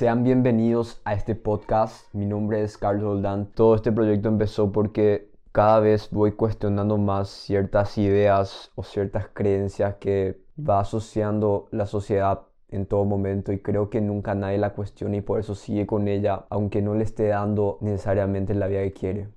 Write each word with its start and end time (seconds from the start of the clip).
Sean 0.00 0.24
bienvenidos 0.24 0.98
a 1.04 1.12
este 1.12 1.34
podcast. 1.34 2.06
Mi 2.14 2.24
nombre 2.24 2.62
es 2.62 2.78
Carlos 2.78 3.02
Roldán. 3.02 3.52
Todo 3.52 3.74
este 3.74 3.92
proyecto 3.92 4.30
empezó 4.30 4.72
porque 4.72 5.28
cada 5.52 5.78
vez 5.78 6.08
voy 6.10 6.32
cuestionando 6.32 6.96
más 6.96 7.28
ciertas 7.28 7.98
ideas 7.98 8.72
o 8.76 8.82
ciertas 8.82 9.28
creencias 9.28 9.96
que 9.96 10.40
va 10.58 10.80
asociando 10.80 11.68
la 11.70 11.84
sociedad 11.84 12.46
en 12.70 12.86
todo 12.86 13.04
momento 13.04 13.52
y 13.52 13.58
creo 13.58 13.90
que 13.90 14.00
nunca 14.00 14.34
nadie 14.34 14.56
la 14.56 14.72
cuestiona 14.72 15.18
y 15.18 15.20
por 15.20 15.38
eso 15.38 15.54
sigue 15.54 15.86
con 15.86 16.08
ella 16.08 16.46
aunque 16.48 16.80
no 16.80 16.94
le 16.94 17.04
esté 17.04 17.26
dando 17.26 17.76
necesariamente 17.82 18.54
la 18.54 18.68
vida 18.68 18.80
que 18.80 18.94
quiere. 18.94 19.28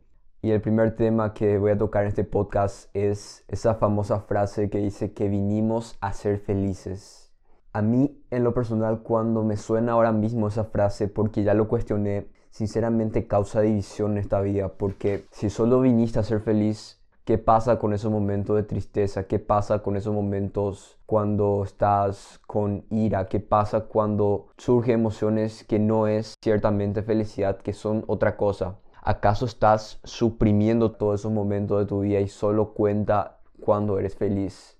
Y 0.41 0.51
el 0.51 0.61
primer 0.61 0.95
tema 0.95 1.33
que 1.33 1.57
voy 1.57 1.71
a 1.71 1.77
tocar 1.77 2.03
en 2.03 2.07
este 2.07 2.23
podcast 2.23 2.89
es 2.95 3.43
esa 3.49 3.75
famosa 3.75 4.21
frase 4.21 4.69
que 4.69 4.77
dice 4.77 5.11
que 5.11 5.27
vinimos 5.27 5.97
a 5.99 6.13
ser 6.13 6.39
felices. 6.39 7.32
A 7.73 7.81
mí, 7.81 8.23
en 8.29 8.43
lo 8.43 8.53
personal, 8.53 9.01
cuando 9.01 9.43
me 9.43 9.57
suena 9.57 9.93
ahora 9.93 10.11
mismo 10.11 10.47
esa 10.47 10.65
frase, 10.65 11.07
porque 11.07 11.43
ya 11.43 11.55
lo 11.55 11.67
cuestioné, 11.67 12.27
sinceramente 12.51 13.25
causa 13.25 13.61
división 13.61 14.11
en 14.11 14.17
esta 14.19 14.41
vida, 14.41 14.69
porque 14.69 15.25
si 15.31 15.49
solo 15.49 15.81
viniste 15.81 16.19
a 16.19 16.23
ser 16.23 16.41
feliz, 16.41 17.01
¿qué 17.25 17.39
pasa 17.39 17.79
con 17.79 17.93
esos 17.93 18.11
momentos 18.11 18.55
de 18.55 18.61
tristeza? 18.61 19.23
¿Qué 19.23 19.39
pasa 19.39 19.79
con 19.79 19.95
esos 19.95 20.13
momentos 20.13 20.99
cuando 21.07 21.63
estás 21.63 22.39
con 22.45 22.85
ira? 22.91 23.25
¿Qué 23.25 23.39
pasa 23.39 23.85
cuando 23.85 24.49
surgen 24.59 24.99
emociones 24.99 25.63
que 25.63 25.79
no 25.79 26.05
es 26.05 26.35
ciertamente 26.43 27.01
felicidad, 27.01 27.57
que 27.57 27.73
son 27.73 28.03
otra 28.05 28.37
cosa? 28.37 28.77
¿Acaso 29.01 29.45
estás 29.45 29.99
suprimiendo 30.03 30.91
todos 30.91 31.21
esos 31.21 31.31
momentos 31.31 31.79
de 31.79 31.87
tu 31.87 32.01
vida 32.01 32.19
y 32.19 32.27
solo 32.27 32.75
cuenta 32.75 33.39
cuando 33.59 33.97
eres 33.97 34.15
feliz? 34.15 34.77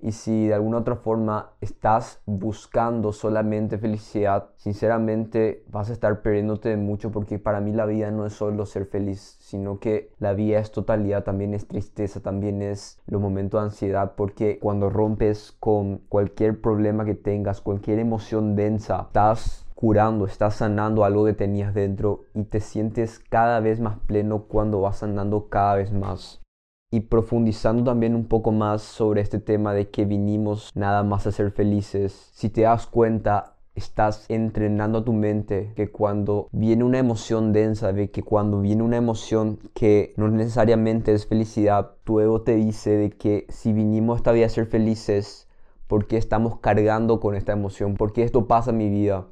Y 0.00 0.12
si 0.12 0.48
de 0.48 0.54
alguna 0.54 0.78
otra 0.78 0.96
forma 0.96 1.50
estás 1.60 2.20
buscando 2.26 3.12
solamente 3.12 3.78
felicidad, 3.78 4.50
sinceramente 4.56 5.64
vas 5.68 5.90
a 5.90 5.92
estar 5.92 6.22
perdiéndote 6.22 6.76
mucho 6.76 7.10
porque 7.10 7.38
para 7.38 7.60
mí 7.60 7.72
la 7.72 7.86
vida 7.86 8.10
no 8.10 8.26
es 8.26 8.34
solo 8.34 8.66
ser 8.66 8.86
feliz, 8.86 9.36
sino 9.40 9.78
que 9.78 10.10
la 10.18 10.32
vida 10.34 10.58
es 10.58 10.70
totalidad, 10.70 11.24
también 11.24 11.54
es 11.54 11.66
tristeza, 11.66 12.20
también 12.20 12.62
es 12.62 13.00
los 13.06 13.20
momentos 13.20 13.60
de 13.60 13.66
ansiedad, 13.66 14.12
porque 14.16 14.58
cuando 14.58 14.90
rompes 14.90 15.56
con 15.58 15.98
cualquier 16.08 16.60
problema 16.60 17.04
que 17.04 17.14
tengas, 17.14 17.60
cualquier 17.60 17.98
emoción 17.98 18.56
densa, 18.56 19.02
estás 19.06 19.66
curando, 19.74 20.24
estás 20.24 20.56
sanando 20.56 21.04
algo 21.04 21.26
que 21.26 21.34
tenías 21.34 21.74
dentro 21.74 22.22
y 22.34 22.44
te 22.44 22.60
sientes 22.60 23.18
cada 23.18 23.60
vez 23.60 23.78
más 23.78 23.98
pleno 24.06 24.44
cuando 24.44 24.80
vas 24.80 24.98
sanando 24.98 25.48
cada 25.48 25.76
vez 25.76 25.92
más. 25.92 26.45
Y 26.90 27.00
profundizando 27.00 27.84
también 27.84 28.14
un 28.14 28.26
poco 28.26 28.52
más 28.52 28.82
sobre 28.82 29.20
este 29.20 29.40
tema 29.40 29.74
de 29.74 29.90
que 29.90 30.04
vinimos 30.04 30.70
nada 30.74 31.02
más 31.02 31.26
a 31.26 31.32
ser 31.32 31.50
felices, 31.50 32.30
si 32.32 32.48
te 32.48 32.62
das 32.62 32.86
cuenta, 32.86 33.56
estás 33.74 34.24
entrenando 34.30 34.98
a 34.98 35.04
tu 35.04 35.12
mente 35.12 35.72
que 35.76 35.90
cuando 35.90 36.48
viene 36.52 36.84
una 36.84 36.98
emoción 36.98 37.52
densa, 37.52 37.92
de 37.92 38.10
que 38.10 38.22
cuando 38.22 38.60
viene 38.60 38.82
una 38.82 38.96
emoción 38.96 39.58
que 39.74 40.14
no 40.16 40.28
necesariamente 40.28 41.12
es 41.12 41.26
felicidad, 41.26 41.96
tu 42.04 42.20
ego 42.20 42.42
te 42.42 42.54
dice 42.54 42.96
de 42.96 43.10
que 43.10 43.46
si 43.50 43.72
vinimos 43.72 44.18
esta 44.18 44.32
vida 44.32 44.46
a 44.46 44.48
ser 44.48 44.66
felices, 44.66 45.48
¿por 45.88 46.06
qué 46.06 46.16
estamos 46.16 46.60
cargando 46.60 47.20
con 47.20 47.34
esta 47.34 47.52
emoción? 47.52 47.94
¿Por 47.94 48.12
qué 48.12 48.22
esto 48.22 48.46
pasa 48.46 48.70
en 48.70 48.78
mi 48.78 48.88
vida? 48.88 49.26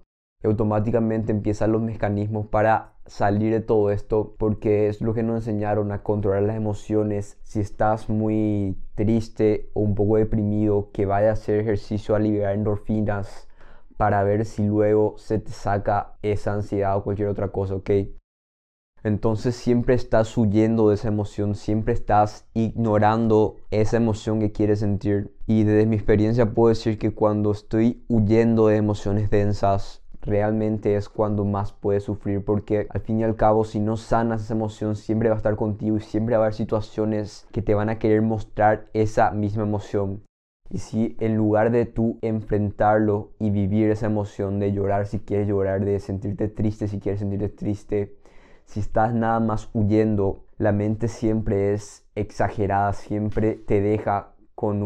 automáticamente 0.49 1.33
empiezan 1.33 1.73
los 1.73 1.83
mecanismos 1.83 2.47
para 2.47 2.94
salir 3.07 3.53
de 3.53 3.61
todo 3.61 3.91
esto 3.91 4.35
porque 4.39 4.89
es 4.89 5.01
lo 5.01 5.15
que 5.15 5.23
nos 5.23 5.37
enseñaron 5.37 5.93
a 5.93 6.03
controlar 6.03 6.43
las 6.43 6.57
emociones. 6.57 7.39
Si 7.43 7.61
estás 7.61 8.09
muy 8.09 8.77
triste 8.95 9.71
o 9.75 9.81
un 9.81 9.95
poco 9.95 10.17
deprimido, 10.17 10.91
que 10.93 11.07
vaya 11.07 11.31
a 11.31 11.33
hacer 11.35 11.61
ejercicio 11.61 12.15
a 12.15 12.19
liberar 12.19 12.55
endorfinas 12.55 13.49
para 13.97 14.23
ver 14.25 14.45
si 14.45 14.65
luego 14.65 15.15
se 15.19 15.39
te 15.39 15.51
saca 15.51 16.17
esa 16.23 16.55
ansiedad 16.55 16.97
o 16.97 17.05
cualquier 17.05 17.29
otra 17.29 17.49
cosa, 17.49 17.77
¿ok? 17.77 17.91
Entonces 19.05 19.55
siempre 19.55 19.95
estás 19.95 20.37
huyendo 20.39 20.89
de 20.89 20.95
esa 20.95 21.09
emoción, 21.09 21.55
siempre 21.55 21.93
estás 21.93 22.49
ignorando 22.55 23.57
esa 23.71 23.99
emoción 23.99 24.41
que 24.41 24.51
quieres 24.51 24.81
sentir. 24.81 25.37
Y 25.47 25.65
desde 25.65 25.85
mi 25.85 25.97
experiencia 25.97 26.55
puedo 26.55 26.71
decir 26.71 26.99
que 26.99 27.15
cuando 27.15 27.53
estoy 27.53 28.03
huyendo 28.09 28.69
de 28.69 28.77
emociones 28.77 29.29
densas, 29.29 30.04
realmente 30.25 30.97
es 30.97 31.09
cuando 31.09 31.45
más 31.45 31.73
puedes 31.73 32.05
sufrir 32.05 32.45
porque 32.45 32.87
al 32.91 33.01
fin 33.03 33.21
y 33.21 33.25
al 33.25 33.37
cabo 33.37 33.65
si 33.65 33.79
no 33.79 33.97
sanas 33.97 34.43
esa 34.43 34.55
emoción 34.55 34.97
siempre 34.97 35.29
va 35.29 35.35
a 35.35 35.39
estar 35.39 35.57
contigo 35.57 35.97
y 35.97 36.01
siempre 36.01 36.37
va 36.37 36.43
a 36.43 36.47
haber 36.47 36.55
situaciones 36.55 37.47
que 37.53 37.63
te 37.63 37.75
van 37.75 37.91
a 37.91 37.99
querer 37.99 38.23
mostrar 38.23 38.87
esa 38.95 39.31
misma 39.31 39.65
emoción. 39.65 40.23
Y 40.71 40.79
si 40.79 41.17
en 41.21 41.37
lugar 41.37 41.71
de 41.71 41.85
tú 41.85 42.19
enfrentarlo 42.23 43.33
y 43.39 43.51
vivir 43.51 43.91
esa 43.91 44.07
emoción 44.07 44.59
de 44.59 44.73
llorar 44.73 45.07
si 45.07 45.21
quieres 45.21 45.47
llorar, 45.47 45.85
de 45.85 46.01
sentirte 46.01 46.49
triste 46.49 46.89
si 46.89 46.99
quieres 46.99 47.21
sentirte 47.21 47.51
triste, 47.51 48.17
si 48.65 48.81
estás 48.81 49.15
nada 49.15 49.41
más 49.41 49.69
huyendo, 49.75 50.45
la 50.57 50.73
mente 50.73 51.09
siempre 51.09 51.75
es 51.75 52.07
exagerada, 52.15 52.93
siempre 52.95 53.55
te 53.55 53.81
deja 53.81 54.34
con 54.55 54.83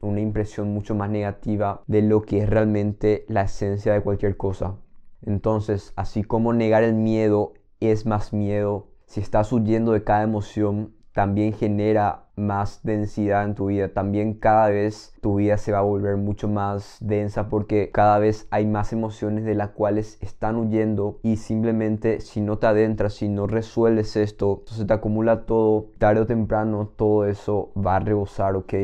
una 0.00 0.20
impresión 0.20 0.72
mucho 0.72 0.94
más 0.94 1.10
negativa 1.10 1.82
de 1.86 2.02
lo 2.02 2.22
que 2.22 2.38
es 2.38 2.48
realmente 2.48 3.24
la 3.28 3.42
esencia 3.42 3.92
de 3.92 4.00
cualquier 4.00 4.36
cosa. 4.36 4.76
Entonces, 5.22 5.92
así 5.96 6.22
como 6.24 6.52
negar 6.52 6.82
el 6.82 6.94
miedo 6.94 7.54
es 7.80 8.06
más 8.06 8.32
miedo, 8.32 8.88
si 9.06 9.20
estás 9.20 9.52
huyendo 9.52 9.92
de 9.92 10.04
cada 10.04 10.22
emoción, 10.22 10.94
también 11.12 11.52
genera 11.52 12.21
más 12.36 12.80
densidad 12.82 13.44
en 13.44 13.54
tu 13.54 13.66
vida. 13.66 13.88
También 13.88 14.34
cada 14.34 14.68
vez 14.68 15.14
tu 15.20 15.36
vida 15.36 15.56
se 15.56 15.72
va 15.72 15.78
a 15.78 15.82
volver 15.82 16.16
mucho 16.16 16.48
más 16.48 16.96
densa 17.00 17.48
porque 17.48 17.90
cada 17.90 18.18
vez 18.18 18.46
hay 18.50 18.66
más 18.66 18.92
emociones 18.92 19.44
de 19.44 19.54
las 19.54 19.70
cuales 19.70 20.18
están 20.20 20.56
huyendo 20.56 21.18
y 21.22 21.36
simplemente 21.36 22.20
si 22.20 22.40
no 22.40 22.58
te 22.58 22.66
adentras, 22.66 23.14
si 23.14 23.28
no 23.28 23.46
resuelves 23.46 24.16
esto, 24.16 24.58
entonces 24.60 24.86
te 24.86 24.92
acumula 24.92 25.44
todo, 25.44 25.90
tarde 25.98 26.20
o 26.22 26.26
temprano 26.26 26.90
todo 26.96 27.26
eso 27.26 27.72
va 27.76 27.96
a 27.96 28.00
rebosar, 28.00 28.56
¿ok? 28.56 28.74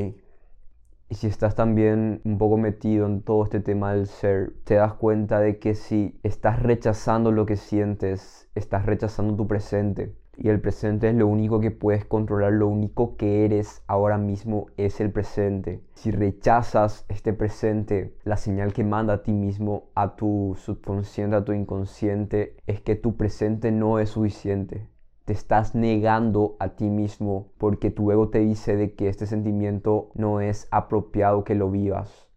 Y 1.10 1.14
si 1.14 1.26
estás 1.26 1.54
también 1.54 2.20
un 2.24 2.36
poco 2.36 2.58
metido 2.58 3.06
en 3.06 3.22
todo 3.22 3.42
este 3.44 3.60
tema 3.60 3.94
del 3.94 4.06
ser, 4.06 4.52
te 4.64 4.74
das 4.74 4.92
cuenta 4.92 5.40
de 5.40 5.58
que 5.58 5.74
si 5.74 6.18
estás 6.22 6.62
rechazando 6.62 7.32
lo 7.32 7.46
que 7.46 7.56
sientes, 7.56 8.50
estás 8.54 8.84
rechazando 8.84 9.34
tu 9.34 9.46
presente 9.46 10.14
y 10.40 10.50
el 10.50 10.60
presente 10.60 11.08
es 11.08 11.16
lo 11.16 11.26
único 11.26 11.58
que 11.58 11.72
puedes 11.72 12.04
controlar, 12.04 12.52
lo 12.52 12.68
único 12.68 13.16
que 13.16 13.44
eres 13.44 13.82
ahora 13.88 14.18
mismo 14.18 14.66
es 14.76 15.00
el 15.00 15.10
presente. 15.10 15.82
Si 15.94 16.12
rechazas 16.12 17.04
este 17.08 17.32
presente, 17.32 18.14
la 18.22 18.36
señal 18.36 18.72
que 18.72 18.84
manda 18.84 19.14
a 19.14 19.22
ti 19.24 19.32
mismo, 19.32 19.90
a 19.96 20.14
tu 20.14 20.54
subconsciente, 20.56 21.34
a 21.34 21.44
tu 21.44 21.52
inconsciente, 21.52 22.56
es 22.68 22.80
que 22.80 22.94
tu 22.94 23.16
presente 23.16 23.72
no 23.72 23.98
es 23.98 24.10
suficiente. 24.10 24.86
Te 25.24 25.32
estás 25.32 25.74
negando 25.74 26.56
a 26.60 26.76
ti 26.76 26.88
mismo 26.88 27.48
porque 27.58 27.90
tu 27.90 28.12
ego 28.12 28.28
te 28.28 28.38
dice 28.38 28.76
de 28.76 28.94
que 28.94 29.08
este 29.08 29.26
sentimiento 29.26 30.10
no 30.14 30.40
es 30.40 30.68
apropiado 30.70 31.42
que 31.42 31.56
lo 31.56 31.68
vivas. 31.68 32.28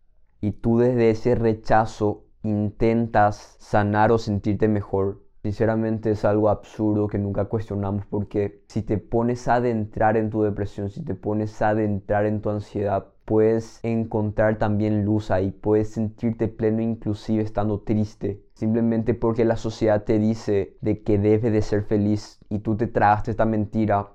Y 0.41 0.53
tú 0.53 0.79
desde 0.79 1.11
ese 1.11 1.35
rechazo 1.35 2.25
intentas 2.41 3.55
sanar 3.59 4.11
o 4.11 4.17
sentirte 4.17 4.67
mejor 4.67 5.21
Sinceramente 5.43 6.11
es 6.11 6.23
algo 6.23 6.49
absurdo 6.49 7.07
que 7.07 7.17
nunca 7.17 7.45
cuestionamos 7.45 8.05
porque 8.05 8.61
si 8.67 8.83
te 8.83 8.99
pones 8.99 9.47
a 9.47 9.55
adentrar 9.55 10.15
en 10.15 10.29
tu 10.29 10.43
depresión, 10.43 10.91
si 10.91 11.03
te 11.03 11.15
pones 11.15 11.59
a 11.63 11.69
adentrar 11.69 12.25
en 12.25 12.41
tu 12.41 12.51
ansiedad, 12.51 13.07
puedes 13.25 13.79
encontrar 13.81 14.59
también 14.59 15.03
luz 15.03 15.31
ahí, 15.31 15.49
puedes 15.49 15.89
sentirte 15.89 16.47
pleno 16.47 16.83
inclusive 16.83 17.41
estando 17.41 17.79
triste, 17.79 18.43
simplemente 18.53 19.15
porque 19.15 19.43
la 19.43 19.55
sociedad 19.55 20.03
te 20.03 20.19
dice 20.19 20.77
de 20.81 21.01
que 21.01 21.17
debes 21.17 21.51
de 21.51 21.61
ser 21.63 21.83
feliz 21.83 22.39
y 22.49 22.59
tú 22.59 22.77
te 22.77 22.85
tragaste 22.85 23.31
esta 23.31 23.45
mentira, 23.45 24.09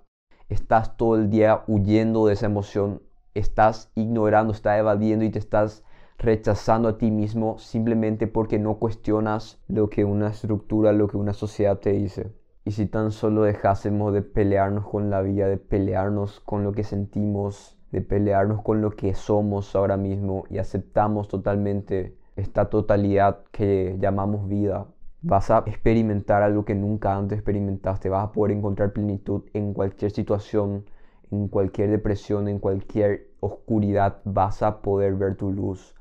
estás 0.48 0.96
todo 0.96 1.16
el 1.16 1.28
día 1.28 1.64
huyendo 1.66 2.26
de 2.26 2.34
esa 2.34 2.46
emoción, 2.46 3.02
estás 3.34 3.90
ignorando, 3.96 4.52
estás 4.52 4.78
evadiendo 4.78 5.24
y 5.24 5.30
te 5.30 5.40
estás 5.40 5.82
rechazando 6.18 6.88
a 6.88 6.98
ti 6.98 7.10
mismo 7.10 7.58
simplemente 7.58 8.26
porque 8.26 8.58
no 8.58 8.78
cuestionas 8.78 9.62
lo 9.68 9.90
que 9.90 10.04
una 10.04 10.28
estructura, 10.28 10.92
lo 10.92 11.08
que 11.08 11.16
una 11.16 11.32
sociedad 11.32 11.78
te 11.78 11.92
dice. 11.92 12.32
Y 12.64 12.72
si 12.72 12.86
tan 12.86 13.12
solo 13.12 13.42
dejásemos 13.42 14.12
de 14.12 14.22
pelearnos 14.22 14.86
con 14.86 15.10
la 15.10 15.22
vida, 15.22 15.46
de 15.46 15.56
pelearnos 15.56 16.40
con 16.40 16.64
lo 16.64 16.72
que 16.72 16.84
sentimos, 16.84 17.78
de 17.92 18.00
pelearnos 18.00 18.62
con 18.62 18.80
lo 18.80 18.90
que 18.90 19.14
somos 19.14 19.76
ahora 19.76 19.96
mismo 19.96 20.44
y 20.50 20.58
aceptamos 20.58 21.28
totalmente 21.28 22.16
esta 22.34 22.68
totalidad 22.68 23.44
que 23.50 23.96
llamamos 23.98 24.48
vida, 24.48 24.86
vas 25.22 25.50
a 25.50 25.64
experimentar 25.66 26.42
algo 26.42 26.64
que 26.64 26.74
nunca 26.74 27.16
antes 27.16 27.38
experimentaste, 27.38 28.08
vas 28.08 28.28
a 28.28 28.32
poder 28.32 28.56
encontrar 28.56 28.92
plenitud 28.92 29.42
en 29.54 29.72
cualquier 29.72 30.10
situación, 30.10 30.84
en 31.30 31.48
cualquier 31.48 31.90
depresión, 31.90 32.46
en 32.46 32.58
cualquier 32.58 33.30
oscuridad, 33.40 34.18
vas 34.24 34.62
a 34.62 34.82
poder 34.82 35.14
ver 35.14 35.36
tu 35.36 35.50
luz. 35.50 35.95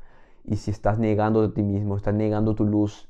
Y 0.48 0.58
si 0.58 0.70
estás 0.70 1.00
negando 1.00 1.42
a 1.44 1.54
ti 1.54 1.64
mismo, 1.64 1.98
estás 1.98 2.14
negando 2.14 2.54
tu 2.54 2.66
luz, 2.66 3.10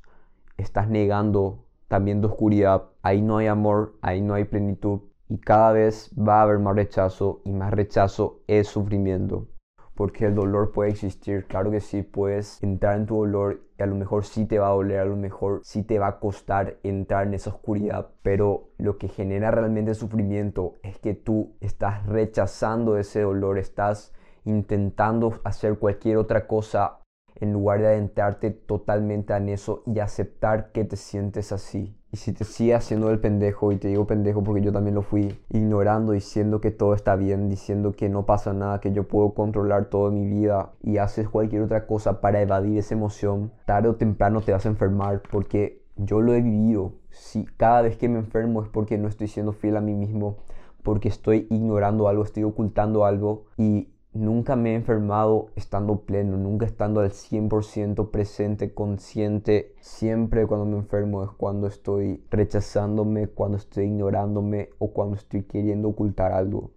estás 0.58 0.88
negando 0.88 1.66
también 1.90 2.22
tu 2.22 2.28
oscuridad, 2.28 2.84
ahí 3.02 3.22
no 3.22 3.38
hay 3.38 3.48
amor, 3.48 3.96
ahí 4.02 4.22
no 4.22 4.34
hay 4.34 4.46
plenitud. 4.46 5.02
Y 5.28 5.40
cada 5.40 5.74
vez 5.74 6.12
va 6.18 6.40
a 6.40 6.44
haber 6.44 6.60
más 6.60 6.76
rechazo 6.76 7.42
y 7.44 7.52
más 7.52 7.74
rechazo 7.74 8.40
es 8.48 8.68
sufrimiento. 8.68 9.48
Porque 9.96 10.26
el 10.26 10.36
dolor 10.36 10.72
puede 10.72 10.92
existir, 10.92 11.46
claro 11.46 11.72
que 11.72 11.82
sí, 11.82 12.04
puedes 12.04 12.62
entrar 12.64 12.98
en 12.98 13.06
tu 13.06 13.16
dolor 13.18 13.62
y 13.78 13.84
a 13.84 13.86
lo 13.86 13.96
mejor 13.96 14.24
sí 14.24 14.46
te 14.46 14.60
va 14.60 14.68
a 14.68 14.74
doler, 14.74 15.00
a 15.00 15.06
lo 15.06 15.16
mejor 15.18 15.60
sí 15.64 15.84
te 15.84 16.00
va 16.00 16.08
a 16.08 16.20
costar 16.20 16.78
entrar 16.84 17.28
en 17.28 17.34
esa 17.34 17.50
oscuridad, 17.50 18.12
pero 18.22 18.70
lo 18.78 18.98
que 18.98 19.08
genera 19.08 19.52
realmente 19.52 19.94
sufrimiento 19.94 20.76
es 20.84 21.00
que 21.00 21.14
tú 21.14 21.56
estás 21.60 22.06
rechazando 22.06 22.98
ese 22.98 23.22
dolor, 23.22 23.58
estás 23.58 24.14
intentando 24.44 25.34
hacer 25.44 25.80
cualquier 25.80 26.18
otra 26.18 26.46
cosa 26.46 27.00
en 27.36 27.54
lugar 27.54 27.82
de 27.82 27.88
adentrarte 27.88 28.52
totalmente 28.52 29.34
en 29.34 29.50
eso 29.50 29.84
y 29.86 30.00
aceptar 30.00 30.72
que 30.72 30.86
te 30.86 30.96
sientes 30.96 31.52
así. 31.52 31.96
Y 32.12 32.18
si 32.18 32.32
te 32.32 32.46
sigue 32.46 32.74
haciendo 32.74 33.10
el 33.10 33.20
pendejo, 33.20 33.74
y 33.74 33.78
te 33.78 33.90
digo 33.90 34.08
pendejo 34.08 34.42
porque 34.42 34.62
yo 34.62 34.72
también 34.72 34.96
lo 34.96 35.02
fui, 35.02 35.38
ignorando, 35.50 36.14
diciendo 36.14 36.62
que 36.62 36.72
todo 36.72 36.94
está 36.94 37.18
bien, 37.18 37.50
diciendo 37.50 37.92
que 37.92 38.08
no 38.08 38.26
pasa 38.26 38.54
nada, 38.54 38.80
que 38.80 38.94
yo 38.94 39.06
puedo 39.08 39.34
controlar 39.34 39.90
toda 39.90 40.12
mi 40.12 40.26
vida 40.26 40.72
y 40.82 40.98
haces 40.98 41.28
cualquier 41.28 41.64
otra 41.64 41.86
cosa 41.88 42.22
para 42.22 42.42
evadir 42.42 42.78
esa 42.78 42.94
emoción, 42.94 43.52
tarde 43.66 43.90
o 43.90 43.96
temprano 43.96 44.40
te 44.42 44.54
vas 44.54 44.66
a 44.66 44.70
enfermar 44.70 45.22
porque 45.30 45.84
yo 45.98 46.22
lo 46.22 46.34
he 46.34 46.42
vivido. 46.42 46.94
Si 47.10 47.46
cada 47.58 47.82
vez 47.82 47.98
que 47.98 48.08
me 48.08 48.20
enfermo 48.20 48.64
es 48.64 48.70
porque 48.70 48.98
no 48.98 49.10
estoy 49.10 49.28
siendo 49.28 49.52
fiel 49.52 49.76
a 49.76 49.82
mí 49.82 49.94
mismo, 49.94 50.38
porque 50.84 51.10
estoy 51.10 51.48
ignorando 51.50 52.08
algo, 52.08 52.24
estoy 52.24 52.44
ocultando 52.44 53.06
algo 53.06 53.46
y 53.58 53.90
nunca 54.16 54.56
me 54.56 54.72
he 54.72 54.76
enfermado 54.76 55.50
estando 55.56 56.02
pleno, 56.02 56.38
nunca 56.38 56.66
estando 56.66 57.02
al 57.02 57.12
100% 57.12 58.10
presente, 58.12 58.74
consciente. 58.74 59.76
Siempre 59.82 60.48
cuando 60.48 60.66
me 60.66 60.78
enfermo 60.78 61.24
es 61.24 61.30
cuando 61.32 61.68
estoy 61.68 62.24
rechazándome, 62.32 63.28
cuando 63.28 63.58
estoy 63.58 63.86
ignorándome 63.86 64.70
o 64.80 64.94
cuando 64.94 65.18
estoy 65.18 65.44
queriendo 65.44 65.90
ocultar 65.90 66.32
algo. 66.32 66.72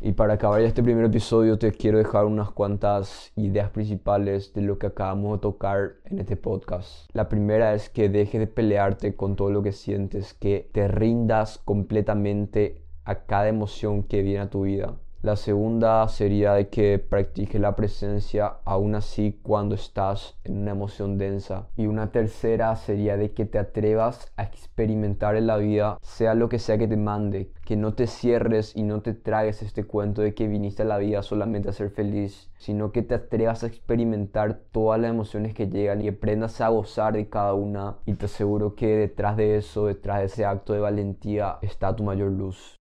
Y 0.00 0.12
para 0.12 0.34
acabar 0.34 0.60
este 0.62 0.82
primer 0.82 1.04
episodio 1.04 1.58
te 1.58 1.72
quiero 1.72 1.98
dejar 1.98 2.24
unas 2.24 2.50
cuantas 2.52 3.32
ideas 3.36 3.70
principales 3.70 4.54
de 4.54 4.62
lo 4.62 4.78
que 4.78 4.86
acabamos 4.86 5.32
de 5.32 5.42
tocar 5.42 5.96
en 6.04 6.20
este 6.20 6.36
podcast. 6.36 7.10
La 7.12 7.28
primera 7.28 7.74
es 7.74 7.90
que 7.90 8.08
dejes 8.08 8.40
de 8.40 8.46
pelearte 8.46 9.14
con 9.14 9.36
todo 9.36 9.50
lo 9.50 9.62
que 9.62 9.72
sientes, 9.72 10.34
que 10.34 10.70
te 10.72 10.88
rindas 10.88 11.58
completamente 11.58 12.84
a 13.04 13.26
cada 13.26 13.48
emoción 13.48 14.04
que 14.04 14.22
viene 14.22 14.40
a 14.40 14.50
tu 14.50 14.62
vida 14.62 14.96
la 15.20 15.34
segunda 15.34 16.06
sería 16.06 16.54
de 16.54 16.68
que 16.68 17.00
practiques 17.00 17.60
la 17.60 17.74
presencia 17.74 18.58
aún 18.64 18.94
así 18.94 19.40
cuando 19.42 19.74
estás 19.74 20.38
en 20.44 20.58
una 20.58 20.70
emoción 20.70 21.18
densa. 21.18 21.66
Y 21.76 21.86
una 21.88 22.12
tercera 22.12 22.76
sería 22.76 23.16
de 23.16 23.32
que 23.32 23.44
te 23.44 23.58
atrevas 23.58 24.32
a 24.36 24.44
experimentar 24.44 25.34
en 25.34 25.48
la 25.48 25.56
vida, 25.56 25.98
sea 26.02 26.34
lo 26.34 26.48
que 26.48 26.60
sea 26.60 26.78
que 26.78 26.86
te 26.86 26.96
mande, 26.96 27.50
que 27.64 27.74
no 27.74 27.94
te 27.94 28.06
cierres 28.06 28.76
y 28.76 28.84
no 28.84 29.02
te 29.02 29.12
tragues 29.12 29.60
este 29.62 29.82
cuento 29.82 30.22
de 30.22 30.34
que 30.34 30.46
viniste 30.46 30.82
a 30.82 30.86
la 30.86 30.98
vida 30.98 31.22
solamente 31.22 31.68
a 31.68 31.72
ser 31.72 31.90
feliz, 31.90 32.52
sino 32.56 32.92
que 32.92 33.02
te 33.02 33.16
atrevas 33.16 33.64
a 33.64 33.66
experimentar 33.66 34.60
todas 34.70 35.00
las 35.00 35.10
emociones 35.10 35.52
que 35.52 35.66
llegan 35.66 36.00
y 36.00 36.08
aprendas 36.08 36.60
a 36.60 36.68
gozar 36.68 37.14
de 37.14 37.28
cada 37.28 37.54
una. 37.54 37.96
Y 38.06 38.14
te 38.14 38.26
aseguro 38.26 38.76
que 38.76 38.86
detrás 38.96 39.36
de 39.36 39.56
eso, 39.56 39.86
detrás 39.86 40.20
de 40.20 40.26
ese 40.26 40.44
acto 40.44 40.74
de 40.74 40.80
valentía, 40.80 41.58
está 41.60 41.96
tu 41.96 42.04
mayor 42.04 42.30
luz. 42.30 42.78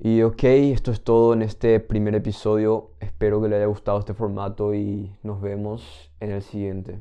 Y 0.00 0.22
ok, 0.22 0.44
esto 0.44 0.92
es 0.92 1.02
todo 1.02 1.32
en 1.32 1.42
este 1.42 1.80
primer 1.80 2.14
episodio. 2.14 2.92
Espero 3.00 3.42
que 3.42 3.48
le 3.48 3.56
haya 3.56 3.66
gustado 3.66 3.98
este 3.98 4.14
formato 4.14 4.72
y 4.72 5.10
nos 5.24 5.40
vemos 5.40 6.12
en 6.20 6.30
el 6.30 6.42
siguiente. 6.42 7.00